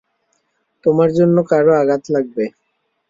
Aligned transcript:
তোমার 0.83 1.09
জন্য 1.17 1.37
কারো 1.51 1.71
আঘাত 1.81 2.03
লাগবে। 2.13 2.45